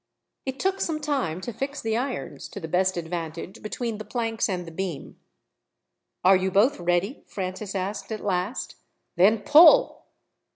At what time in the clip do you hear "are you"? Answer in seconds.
6.23-6.49